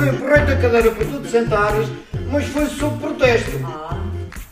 [0.00, 1.88] eu empurrei-te a cadeira para tu te sentares,
[2.30, 3.50] mas foi sob protesto.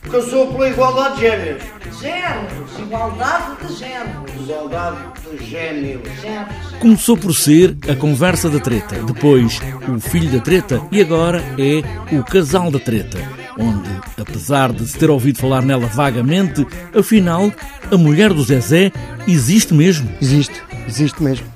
[0.00, 1.62] Porque eu sou pela igualdade de géneros.
[2.00, 4.34] Géneros, igualdade de géneros.
[4.40, 4.96] Igualdade
[5.30, 6.20] de géneros.
[6.20, 6.56] Géneros.
[6.80, 12.16] Começou por ser a conversa da treta, depois o filho da treta e agora é
[12.16, 13.18] o casal da treta,
[13.58, 17.52] onde, apesar de se ter ouvido falar nela vagamente, afinal,
[17.90, 18.92] a mulher do Zezé
[19.26, 20.08] existe mesmo.
[20.22, 21.46] Existe, existe mesmo.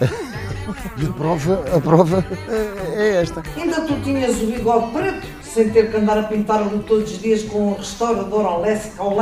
[0.98, 2.24] E a prova, a prova
[2.96, 3.42] é esta.
[3.56, 7.42] Ainda tu tinhas o bigode preto, sem ter que andar a pintar-lo todos os dias
[7.44, 9.12] com o restaurador ao lesse, ao.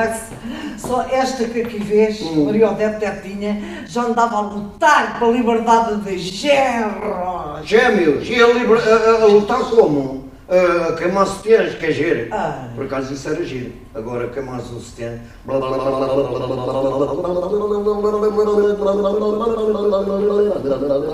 [0.79, 6.19] Só esta que aqui vês, Maria Odete Tetinha, já andava a lutar pela liberdade de
[6.19, 7.65] géneros.
[7.65, 8.29] Gêmeos.
[8.29, 10.20] E a- a- a lutar como?
[10.51, 12.29] A, a queimar sutiãs, que é giro.
[12.33, 12.69] Ah.
[12.75, 13.73] Por acaso isso era giro.
[13.95, 15.21] Agora queimar o sutiã.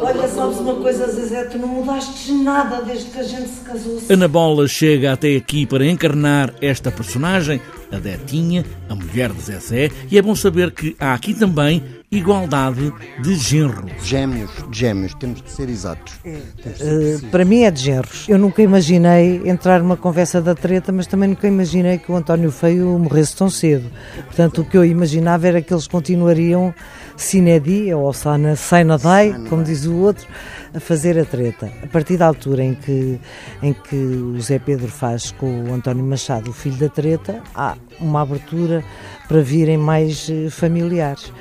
[0.02, 4.00] Olha, sabes uma coisa, Zezé, tu não mudaste nada desde que a gente se casou.
[4.08, 9.90] Ana Bola chega até aqui para encarnar esta personagem, a Detinha, a mulher de Zezé,
[10.10, 13.86] e é bom saber que há aqui também igualdade de genro.
[14.02, 16.14] Gêmeos, gêmeos, temos de ser exatos.
[16.22, 18.28] Temos de ser Uh, para mim é de genros.
[18.28, 22.50] Eu nunca imaginei entrar numa conversa da treta, mas também nunca imaginei que o António
[22.50, 23.90] Feio morresse tão cedo.
[24.26, 26.74] Portanto, o que eu imaginava era que eles continuariam
[27.16, 30.26] sine dia ou sana- sine die, como diz o outro,
[30.74, 31.70] a fazer a treta.
[31.82, 33.18] A partir da altura em que,
[33.62, 37.76] em que o Zé Pedro faz com o António Machado o filho da treta, há
[38.00, 38.84] uma abertura
[39.28, 41.32] para virem mais eh, familiares.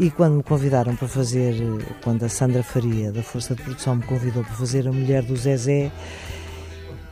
[0.00, 3.96] E quando me convidaram para fazer, eh, quando a Sandra Faria, da Força de Produção,
[3.96, 5.90] me convidou para fazer a mulher do Zezé,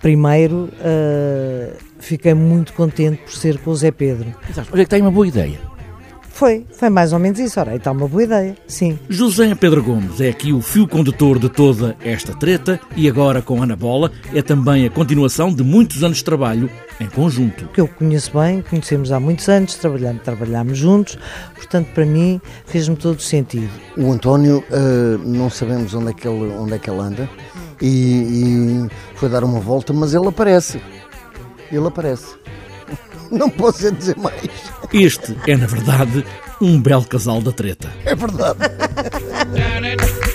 [0.00, 4.32] primeiro eh, fiquei muito contente por ser com o Zé Pedro.
[4.72, 5.58] Olha que tem uma boa ideia.
[6.36, 7.58] Foi, foi mais ou menos isso.
[7.58, 8.98] Ora, aí está uma boa ideia, sim.
[9.08, 13.62] José Pedro Gomes é aqui o fio condutor de toda esta treta e agora com
[13.62, 16.68] Ana Bola é também a continuação de muitos anos de trabalho
[17.00, 17.66] em conjunto.
[17.68, 21.18] Que eu conheço bem, conhecemos há muitos anos, trabalhamos, trabalhamos juntos,
[21.54, 23.70] portanto, para mim, fez-me todo sentido.
[23.96, 27.26] O António, eh, não sabemos onde é que ele, onde é que ele anda
[27.80, 27.86] e,
[28.84, 30.82] e foi dar uma volta, mas ele aparece.
[31.72, 32.36] Ele aparece.
[33.36, 34.42] Não posso é dizer mais.
[34.92, 36.24] Este é, na verdade,
[36.60, 37.92] um belo casal da treta.
[38.04, 38.58] É verdade.